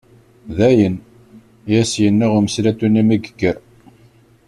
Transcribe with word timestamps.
Dayen, 0.57 0.95
i 1.71 1.73
as-yenna 1.81 2.27
umeslatu-nni 2.37 3.01
mi 3.07 3.15
yekker. 3.23 3.57